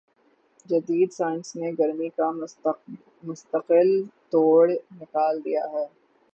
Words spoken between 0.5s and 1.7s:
جدید سائنس